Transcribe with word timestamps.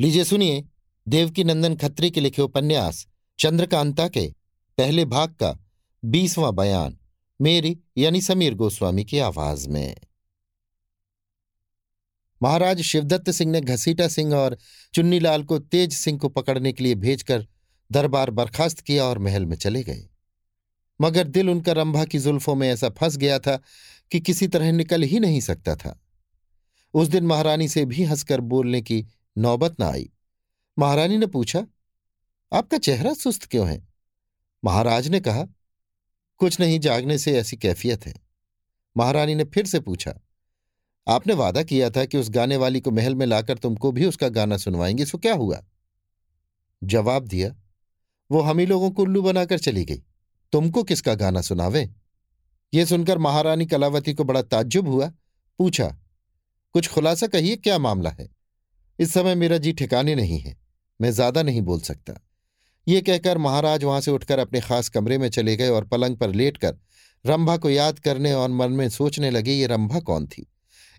लीजिए 0.00 0.24
सुनिए 0.24 0.64
देवकी 1.08 1.44
नंदन 1.44 1.74
खत्री 1.74 2.10
के 2.10 2.20
लिखे 2.20 2.42
उपन्यास 2.42 3.06
चंद्रकांता 3.38 4.08
के, 4.08 4.34
पहले 4.78 5.04
भाग 5.04 5.30
का, 5.30 5.64
बीसवां 6.04 6.56
बयान, 6.56 6.98
मेरी 7.42 7.78
यानी 7.96 8.20
समीर 8.20 8.54
गोस्वामी 8.54 9.04
की 9.04 9.18
आवाज़ 9.18 9.68
में। 9.68 9.96
महाराज 12.42 12.80
शिवदत्त 12.80 13.30
सिंह 13.30 13.52
ने 13.52 13.60
घसीटा 13.60 14.08
सिंह 14.08 14.34
और 14.34 14.58
चुन्नीलाल 14.94 15.44
को 15.44 15.58
तेज 15.58 15.92
सिंह 15.92 16.18
को 16.18 16.28
पकड़ने 16.28 16.72
के 16.72 16.84
लिए 16.84 16.94
भेजकर 16.94 17.46
दरबार 17.92 18.30
बर्खास्त 18.30 18.80
किया 18.80 19.04
और 19.04 19.18
महल 19.18 19.46
में 19.46 19.56
चले 19.56 19.82
गए। 19.82 20.08
मगर 21.00 21.28
दिल 21.28 21.50
उनका 21.50 21.72
रंभा 21.72 22.04
की 22.04 22.18
जुल्फों 22.18 22.54
में 22.54 22.70
ऐसा 22.70 22.88
फंस 22.88 23.16
गया 23.16 23.38
था 23.38 23.60
कि 24.10 24.20
किसी 24.20 24.48
तरह 24.48 24.72
निकल 24.72 25.02
ही 25.02 25.20
नहीं 25.20 25.40
सकता 25.40 25.76
था। 25.76 26.00
उस 26.94 27.08
दिन 27.08 27.24
महारानी 27.24 27.68
से 27.68 27.84
भी 27.84 28.04
हंसकर 28.04 28.40
बोलने 28.40 28.82
की 28.82 29.06
नौबत 29.38 29.76
न 29.80 29.82
आई। 29.82 30.10
महारानी 30.78 31.18
ने 31.18 31.26
पूछा, 31.26 31.66
आपका 32.52 32.78
चेहरा 32.78 33.12
सुस्त 33.14 33.44
क्यों 33.44 33.68
है? 33.68 33.86
महाराज 34.64 35.08
ने 35.08 35.20
कहा, 35.20 35.44
कुछ 36.36 36.60
नहीं, 36.60 36.80
जागने 36.80 37.18
से 37.18 37.36
ऐसी 37.38 37.56
कैफियत 37.56 38.06
है। 38.06 38.14
महारानी 38.96 39.34
ने 39.34 39.44
फिर 39.44 39.66
से 39.66 39.80
पूछा, 39.80 40.14
आपने 41.08 41.34
वादा 41.34 41.62
किया 41.62 41.90
था 41.90 42.04
कि 42.04 42.18
उस 42.18 42.30
गाने 42.30 42.56
वाली 42.56 42.80
को 42.80 42.90
महल 42.90 43.14
में 43.14 43.26
लाकर 43.26 43.58
तुमको 43.58 43.92
भी 43.92 44.04
उसका 44.04 44.28
गाना 44.28 44.56
सुनवाएँगे, 44.56 45.04
सो 45.04 45.18
क्या 45.18 45.34
हुआ? 45.34 45.62
जवाब 46.84 47.26
दिया, 47.26 47.54
वो 48.30 48.40
हम 48.40 48.58
ही 48.58 48.66
लोगों 48.66 48.90
को 48.90 49.02
उल्लू 49.02 49.22
बनाकर 49.22 49.58
चली 49.58 49.84
गई। 49.84 50.02
तुमको 50.52 50.82
किसका 50.82 51.14
गाना 51.14 51.40
सुनावे? 51.40 51.90
ये 52.74 52.86
सुनकर 52.86 53.18
महारानी 53.18 53.66
कलावती 53.66 54.14
को 54.14 54.24
बड़ा 54.24 54.42
ताज्जुब 54.42 54.88
हुआ, 54.88 55.12
पूछा, 55.58 55.88
कुछ 56.72 56.88
खुलासा 56.88 57.26
कहिए, 57.26 57.56
क्या 57.56 57.78
मामला 57.78 58.10
है? 58.10 58.37
इस 58.98 59.12
समय 59.12 59.34
मेरा 59.34 59.58
जी 59.58 59.72
ठिकाने 59.72 60.14
नहीं 60.14 60.38
है। 60.38 60.56
मैं 61.00 61.10
ज़्यादा 61.10 61.42
नहीं 61.42 61.62
बोल 61.62 61.80
सकता। 61.80 62.14
ये 62.86 63.00
कहकर 63.00 63.38
महाराज 63.38 63.84
वहाँ 63.84 64.00
से 64.00 64.10
उठकर 64.10 64.38
अपने 64.38 64.60
खास 64.60 64.88
कमरे 64.88 65.18
में 65.18 65.28
चले 65.30 65.56
गए 65.56 65.68
और 65.68 65.84
पलंग 65.84 66.16
पर 66.16 66.34
लेटकर 66.34 66.76
रंभा 67.24 67.56
को 67.56 67.70
याद 67.70 67.98
करने 67.98 68.32
और 68.32 68.48
मन 68.50 68.72
में 68.72 68.88
सोचने 68.88 69.30
लगे, 69.30 69.52
ये 69.52 69.66
रंभा 69.66 70.00
कौन 70.00 70.26
थी? 70.26 70.46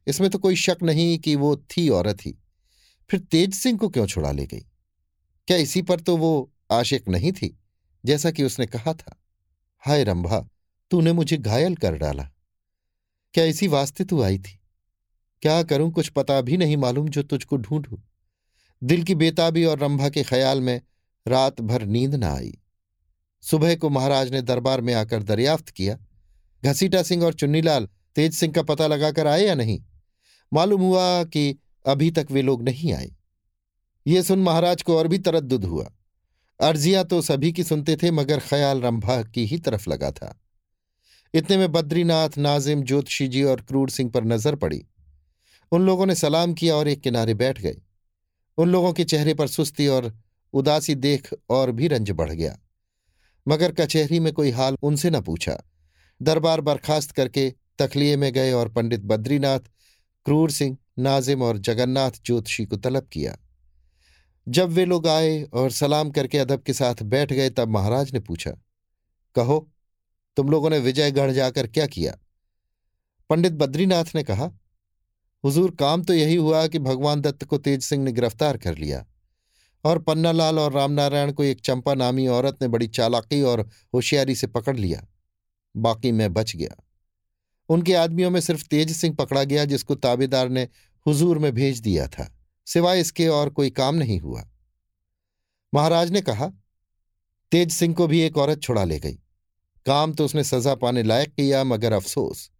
इसमें 0.07 0.29
तो 0.29 0.39
कोई 0.39 0.55
शक 0.55 0.77
नहीं 0.83 1.17
कि 1.19 1.35
वो 1.35 1.55
थी 1.69 1.87
औरत 1.89 2.25
ही। 2.25 2.35
फिर 3.09 3.19
तेज 3.21 3.53
सिंह 3.53 3.77
को 3.77 3.89
क्यों 3.89 4.05
छुड़ा 4.07 4.31
ले 4.31 4.45
गई? 4.45 4.65
क्या 5.47 5.57
इसी 5.57 5.81
पर 5.81 5.99
तो 5.99 6.15
वो 6.17 6.51
आशिक 6.71 7.07
नहीं 7.09 7.31
थी, 7.31 7.57
जैसा 8.03 8.31
कि 8.31 8.43
उसने 8.43 8.65
कहा 8.65 8.93
था? 8.93 9.15
हाय 9.83 10.03
रंभा, 10.03 10.39
तूने 10.91 11.13
मुझे 11.13 11.37
घायल 11.37 11.75
कर 11.75 11.97
डाला। 11.97 12.29
क्या 13.33 13.43
इसी 13.45 13.67
वास्ते 13.67 14.03
तू 14.03 14.21
आई 14.21 14.37
थी? 14.37 14.59
क्या 15.41 15.63
करूँ, 15.63 15.91
कुछ 15.91 16.09
पता 16.09 16.41
भी 16.41 16.57
नहीं 16.57 16.77
मालूम 16.77 17.07
जो 17.07 17.23
तुझको 17.23 17.57
ढूंढूं। 17.57 17.97
दिल 18.83 19.03
की 19.03 19.15
बेताबी 19.15 19.63
और 19.63 19.79
रंभा 19.79 20.09
के 20.09 20.23
ख्याल 20.23 20.61
में 20.61 20.81
रात 21.27 21.61
भर 21.61 21.85
नींद 21.85 22.15
न 22.15 22.23
आई। 22.23 22.57
सुबह 23.41 23.75
को 23.75 23.89
महाराज 23.89 24.31
ने 24.31 24.41
दरबार 24.41 24.81
में 24.81 24.93
आकर 24.93 25.23
दरियाफ्त 25.23 25.69
किया। 25.69 25.97
घसीटा 26.63 27.03
सिंह 27.03 27.23
और 27.23 27.33
चुन्नीलाल 27.33 27.87
तेज 28.15 28.33
सिंह 28.33 28.53
का 28.53 28.61
पता 28.61 28.87
लगाकर 28.87 29.27
आए 29.27 29.45
या 29.45 29.55
नहीं? 29.55 29.79
मालूम 30.53 30.81
हुआ 30.81 31.23
कि 31.23 31.59
अभी 31.85 32.11
तक 32.11 32.27
वे 32.31 32.41
लोग 32.41 32.63
नहीं 32.63 32.93
आए। 32.93 33.11
ये 34.07 34.23
सुन 34.23 34.39
महाराज 34.39 34.81
को 34.81 34.97
और 34.97 35.07
भी 35.07 35.17
तरद्दुद 35.17 35.65
हुआ। 35.65 35.91
अर्जियाँ 36.59 37.03
तो 37.03 37.21
सभी 37.21 37.51
की 37.51 37.63
सुनते 37.63 37.95
थे, 37.95 38.11
मगर 38.11 38.39
ख्याल 38.39 38.81
रंभा 38.81 39.23
की 39.23 39.45
ही 39.45 39.57
तरफ़ 39.57 39.89
लगा 39.89 40.11
था। 40.11 40.41
इतने 41.33 41.57
में 41.57 41.71
बद्रीनाथ, 41.71 42.29
नाजिम, 42.37 42.83
ज्योतिषी 42.83 43.27
जी 43.27 43.43
और 43.43 43.61
क्रूर 43.61 43.89
सिंह 43.89 44.09
पर 44.09 44.23
नज़र 44.23 44.55
पड़ी। 44.55 44.85
उन 45.71 45.85
लोगों 45.85 46.05
ने 46.05 46.15
सलाम 46.15 46.53
किया 46.53 46.75
और 46.75 46.87
एक 46.87 47.01
किनारे 47.01 47.33
बैठ 47.33 47.61
गए 47.61 47.77
उन 48.57 48.69
लोगों 48.69 48.93
के 48.93 49.03
चेहरे 49.03 49.33
पर 49.33 49.47
सुस्ती 49.47 49.87
और 49.87 50.13
उदासी 50.53 50.95
देख 50.95 51.29
और 51.49 51.71
भी 51.71 51.87
रंज 51.87 52.11
बढ़ 52.11 52.31
गया। 52.31 52.59
मगर 53.47 53.71
कचहरी 53.71 54.19
में 54.19 54.33
कोई 54.33 54.51
हाल 54.51 54.77
उनसे 54.81 55.09
न 55.09 55.21
पूछा। 55.21 55.57
दरबार 56.21 56.61
बर्खास्त 56.61 57.11
करके 57.11 57.53
तखलिए 57.79 58.17
में 58.17 58.33
गए 58.33 58.51
और 58.51 58.69
पंडित 58.69 58.99
बद्रीनाथ, 58.99 59.59
क्रूर 60.25 60.51
सिंह, 60.51 60.77
नाजिम 60.99 61.41
और 61.41 61.57
जगन्नाथ 61.57 62.11
ज्योतिषी 62.25 62.65
को 62.65 62.77
तलब 62.77 63.03
किया। 63.03 63.37
जब 64.47 64.69
वे 64.69 64.85
लोग 64.85 65.07
आए 65.07 65.43
और 65.43 65.71
सलाम 65.71 66.11
करके 66.11 66.37
अदब 66.37 66.61
के 66.61 66.73
साथ 66.73 67.03
बैठ 67.03 67.33
गए, 67.33 67.49
तब 67.49 67.69
महाराज 67.69 68.13
ने 68.13 68.19
पूछा, 68.19 68.51
कहो, 69.35 69.69
तुम 70.37 70.49
लोगों 70.49 70.69
ने 70.69 70.79
विजयगढ़ 70.79 71.31
जाकर 71.31 71.67
क्या 71.67 71.85
किया? 71.87 72.17
पंडित 73.29 73.53
बद्रीनाथ 73.53 74.05
ने 74.15 74.23
कहा 74.23 74.51
हुजूर, 75.43 75.71
काम 75.71 76.03
तो 76.03 76.13
यही 76.13 76.35
हुआ 76.35 76.67
कि 76.67 76.79
भगवान 76.79 77.21
दत्त 77.21 77.43
को 77.43 77.57
तेज 77.57 77.81
सिंह 77.81 78.03
ने 78.03 78.11
गिरफ़्तार 78.11 78.57
कर 78.57 78.77
लिया। 78.77 79.05
और 79.83 79.99
पन्नालाल 79.99 80.59
और 80.59 80.73
रामनारायण 80.73 81.31
को 81.31 81.43
एक 81.43 81.61
चंपा 81.61 81.93
नामी 81.93 82.27
औरत 82.27 82.57
ने 82.61 82.67
बड़ी 82.67 82.87
चालाकी 82.87 83.41
और 83.41 83.69
होशियारी 83.93 84.35
से 84.35 84.47
पकड़ 84.47 84.77
लिया। 84.77 85.07
बाकी 85.77 86.11
मैं 86.11 86.33
बच 86.33 86.55
गया। 86.55 86.83
उनके 87.69 87.93
आदमियों 87.93 88.29
में 88.29 88.39
सिर्फ़ 88.39 88.67
तेज 88.67 88.91
सिंह 88.91 89.15
पकड़ा 89.15 89.43
गया, 89.43 89.65
जिसको 89.65 89.95
ताबेदार 89.95 90.49
ने 90.49 90.67
हुजूर 91.07 91.39
में 91.39 91.53
भेज 91.53 91.79
दिया 91.79 92.07
था। 92.07 92.35
सिवाय 92.65 92.99
इसके 92.99 93.27
और 93.27 93.49
कोई 93.49 93.69
काम 93.69 93.95
नहीं 93.95 94.19
हुआ। 94.19 94.49
महाराज 95.73 96.11
ने 96.11 96.21
कहा, 96.21 96.51
तेज 97.51 97.71
सिंह 97.71 97.95
को 97.95 98.07
भी 98.07 98.19
एक 98.19 98.37
औरत 98.37 98.61
छुड़ा 98.61 98.83
ले 98.83 98.99
गई। 98.99 99.19
काम 99.85 100.13
तो 100.13 100.25
उसने 100.25 100.43
सजा 100.43 100.75
पाने 100.75 101.03
लायक 101.03 101.29
किया, 101.29 101.63
मगर 101.63 101.93
अफसोस। 101.93 102.51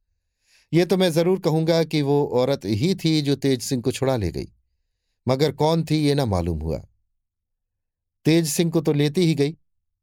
ये 0.73 0.85
तो 0.85 0.97
मैं 0.97 1.09
ज़रूर 1.11 1.39
कहूँगा 1.39 1.83
कि 1.83 2.01
वो 2.01 2.23
औरत 2.33 2.65
ही 2.65 2.93
थी 2.95 3.21
जो 3.21 3.35
तेज 3.35 3.61
सिंह 3.61 3.81
को 3.81 3.91
छुड़ा 3.91 4.15
ले 4.17 4.31
गई। 4.31 4.47
मगर 5.27 5.51
कौन 5.51 5.83
थी 5.83 5.95
ये 5.97 6.13
ना 6.15 6.25
मालूम 6.25 6.59
हुआ। 6.59 6.77
तेज 8.25 8.47
सिंह 8.47 8.71
को 8.71 8.81
तो 8.81 8.93
लेती 8.93 9.25
ही 9.25 9.35
गई। 9.35 9.55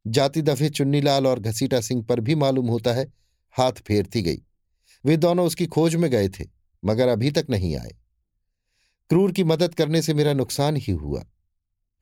जाति 0.04 0.42
दफे 0.42 0.68
चुन्नीलाल 0.70 1.26
और 1.26 1.40
घसीटा 1.40 1.80
सिंह 1.80 2.02
पर 2.02 2.20
भी 2.20 2.34
मालूम 2.34 2.66
होता 2.66 2.92
है, 2.92 3.06
हाथ 3.54 3.72
फेरती 3.72 4.22
गई। 4.22 4.42
वे 5.04 5.16
दोनों 5.16 5.46
उसकी 5.46 5.66
खोज 5.66 5.94
में 5.96 6.10
गए 6.10 6.28
थे, 6.28 6.44
मगर 6.82 7.08
अभी 7.08 7.30
तक 7.30 7.46
नहीं 7.50 7.76
आए। 7.76 7.94
क्रूर 9.10 9.32
की 9.32 9.44
मदद 9.44 9.74
करने 9.74 10.02
से 10.02 10.14
मेरा 10.14 10.32
नुकसान 10.32 10.76
ही 10.76 10.92
हुआ। 10.92 11.24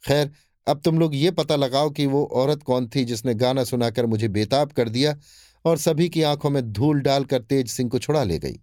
खैर 0.05 0.31
अब 0.67 0.81
तुम 0.81 0.99
लोग 0.99 1.15
ये 1.15 1.31
पता 1.31 1.57
लगाओ 1.57 1.91
कि 1.91 2.07
वो 2.07 2.25
औरत 2.35 2.63
कौन 2.63 2.89
थी 2.89 3.05
जिसने 3.05 3.35
गाना 3.35 3.65
सुनाकर 3.65 4.07
मुझे 4.07 4.29
बेताब 4.29 4.73
कर 4.73 4.89
दिया 4.89 5.17
और 5.65 5.79
सभी 5.79 6.09
की 6.09 6.23
आँखों 6.23 6.51
में 6.51 6.63
धूल 6.73 7.01
डालकर 7.01 7.43
तेज 7.43 7.69
सिंह 7.69 7.91
को 7.91 7.99
छुड़ा 7.99 8.23
ले 8.25 8.39
गई। 8.39 8.61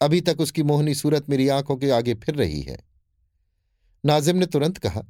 अभी 0.00 0.20
तक 0.20 0.40
उसकी 0.40 0.62
मोहनी 0.62 0.94
सूरत 0.94 1.28
मेरी 1.30 1.48
आँखों 1.48 1.76
के 1.76 1.90
आगे 1.90 2.14
फिर 2.14 2.34
रही 2.34 2.60
है। 2.62 2.78
नाजिम 4.04 4.36
ने 4.36 4.46
तुरंत 4.46 4.78
कहा, 4.78 5.02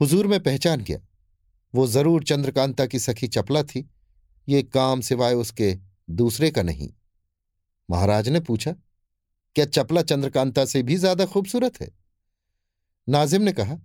हुजूर 0.00 0.26
में 0.26 0.42
पहचान 0.42 0.80
गया। 0.80 1.00
वो 1.74 1.86
ज़रूर 1.86 2.24
चंद्रकांता 2.24 2.86
की 2.86 2.98
सखी 2.98 3.28
चपला 3.28 3.62
थी। 3.62 3.88
ये 4.48 4.62
काम 4.62 5.00
सिवाय 5.00 5.34
उसके 5.34 5.76
दूसरे 6.10 6.50
का 6.50 6.62
नहीं। 6.62 6.88
महाराज 7.88 8.28
ने 8.28 8.40
पूछा, 8.40 8.72
क्या 9.56 9.64
चपला 9.64 10.02
चंद्रकांता 10.02 10.64
से 10.64 10.82
भी 10.82 10.96
ज़्यादा 10.96 11.26
खूबसूरत 11.26 11.80
है? 11.80 11.90
नाजिम 13.08 13.42
ने 13.42 13.52
कहा 13.52 13.78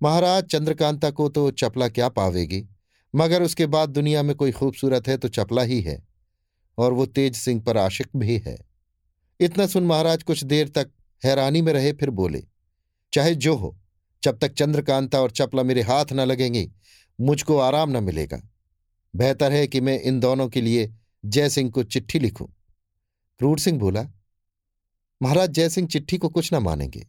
महाराज 0.00 0.44
चंद्रकांता 0.44 1.10
को 1.10 1.28
तो 1.28 1.50
चपला 1.50 1.88
क्या 1.88 2.08
पावेगी? 2.08 2.64
मगर 3.14 3.42
उसके 3.42 3.66
बाद 3.66 3.88
दुनिया 3.88 4.22
में 4.22 4.34
कोई 4.36 4.52
खूबसूरत 4.52 5.08
है 5.08 5.16
तो 5.16 5.28
चपला 5.28 5.62
ही 5.62 5.80
है, 5.80 6.02
और 6.78 6.92
वो 6.92 7.06
तेज 7.06 7.36
सिंह 7.36 7.62
पर 7.62 7.76
आशिक 7.76 8.08
भी 8.16 8.36
है। 8.38 8.56
इतना 9.40 9.66
सुन 9.66 9.84
महाराज 9.84 10.22
कुछ 10.22 10.44
देर 10.44 10.68
तक 10.68 10.90
हैरानी 11.22 11.62
में 11.62 11.72
रहे, 11.72 11.92
फिर 11.92 12.10
बोले, 12.10 12.42
चाहे 13.12 13.34
जो 13.34 13.54
हो, 13.56 13.76
जब 14.22 14.38
तक 14.38 14.52
चंद्रकांता 14.52 15.20
और 15.20 15.30
चपला 15.30 15.62
मेरे 15.62 15.82
हाथ 15.82 16.12
न 16.12 16.20
लगेंगे, 16.20 16.70
मुझको 17.18 17.56
आराम 17.58 17.90
न 17.90 18.02
मिलेगा। 18.04 18.40
बेहतर 19.14 19.52
है 19.52 19.66
कि 19.66 19.80
मैं 19.80 20.00
इन 20.00 20.20
दोनों 20.20 20.48
के 20.48 20.60
लिए 20.60 20.92
जय 21.24 21.48
सिंह 21.48 21.70
को 21.70 21.82
चिट्ठी 21.84 22.18
लिखूं। 22.18 22.46
क्रूर 23.40 23.58
सिंह 23.58 23.78
बोला, 23.78 24.06
महाराज 25.20 25.50
जय 25.50 25.68
सिंह 25.68 25.88
चिट्ठी 25.88 26.18
को 26.18 26.28
कुछ 26.28 26.52
न 26.54 26.58
मानेंगे। 26.58 27.04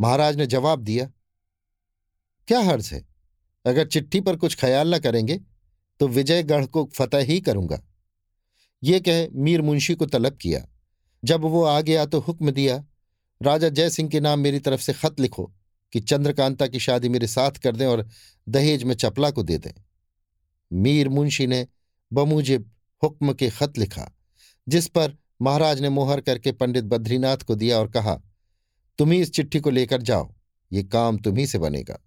महाराज 0.00 0.36
ने 0.36 0.46
जवाब 0.46 0.80
दिया 0.80 1.10
क्या 2.48 2.60
हर्ज 2.60 2.90
है? 2.92 3.02
अगर 3.64 3.86
चिट्ठी 3.86 4.20
पर 4.20 4.36
कुछ 4.36 4.56
ख्याल 4.56 4.94
न 4.94 4.98
करेंगे 4.98 5.40
तो 6.00 6.08
विजयगढ़ 6.08 6.66
को 6.66 6.84
फतेह 6.94 7.20
ही 7.20 7.40
करूँगा। 7.40 7.80
ये 8.82 9.00
कह 9.00 9.26
मीर 9.34 9.62
मुंशी 9.62 9.94
को 9.94 10.06
तलब 10.06 10.36
किया। 10.36 10.66
जब 11.22 11.40
वो 11.40 11.62
आ 11.62 11.80
गया 11.80 12.04
तो 12.06 12.20
हुक्म 12.20 12.50
दिया, 12.50 12.84
राजा 13.40 13.68
जय 13.68 13.90
सिंह 13.90 14.08
के 14.08 14.20
नाम 14.20 14.40
मेरी 14.40 14.58
तरफ़ 14.58 14.80
से 14.80 14.92
खत 14.92 15.20
लिखो 15.20 15.44
कि 15.92 16.00
चंद्रकांता 16.00 16.66
की 16.66 16.80
शादी 16.80 17.08
मेरे 17.08 17.26
साथ 17.26 17.58
कर 17.58 17.76
दें 17.76 17.86
और 17.86 18.06
दहेज 18.46 18.84
में 18.84 18.94
चपला 18.94 19.30
को 19.30 19.42
दे 19.42 19.58
दें। 19.58 19.72
मीर 20.70 21.08
मुंशी 21.08 21.46
ने 21.46 21.66
बमूजिब 22.12 22.70
हुक्म 23.02 23.32
के 23.32 23.50
खत 23.50 23.78
लिखा, 23.78 24.10
जिस 24.66 24.88
पर 24.88 25.16
महाराज 25.42 25.80
ने 25.80 25.88
मोहर 25.88 26.20
करके 26.20 26.52
पंडित 26.52 26.84
बद्रीनाथ 26.84 27.36
को 27.36 27.54
दिया 27.54 27.78
और 27.78 27.90
कहा 27.90 28.20
तुम्ही 28.98 29.20
इस 29.20 29.32
चिट्ठी 29.32 29.60
को 29.60 29.70
लेकर 29.70 30.02
जाओ, 30.02 30.34
ये 30.72 30.82
काम 30.82 31.18
तुम्ही 31.18 31.46
से 31.46 31.58
बनेगा। 31.58 31.98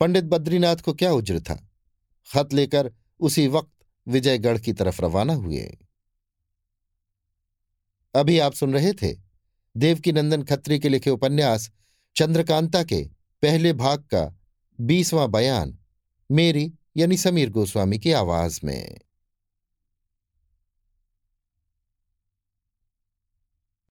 पंडित 0.00 0.24
बद्रीनाथ 0.24 0.76
को 0.76 0.92
क्या 0.92 1.12
उज्र 1.12 1.40
था? 1.40 1.68
खत 2.34 2.52
लेकर 2.52 2.92
उसी 3.20 3.46
वक्त 3.48 3.72
विजयगढ़ 4.08 4.58
की 4.58 4.72
तरफ़ 4.72 5.02
रवाना 5.02 5.34
हुए। 5.34 5.78
अभी 8.14 8.38
आप 8.38 8.52
सुन 8.52 8.74
रहे 8.74 8.92
थे 8.92 9.16
देवकी 9.76 10.12
नंदन 10.12 10.42
खत्री 10.42 10.78
के 10.78 10.88
लिखे 10.88 11.10
उपन्यास 11.10 11.70
चंद्रकांता 12.16 12.82
के 12.82 13.04
पहले 13.42 13.72
भाग 13.72 14.00
का 14.00 14.38
बीसवां 14.80 15.30
बयान, 15.30 15.78
मेरी 16.30 16.72
यानी 16.96 17.16
समीर 17.16 17.50
गोस्वामी 17.50 17.98
की 17.98 18.12
आवाज़ 18.12 18.60
में। 18.64 18.98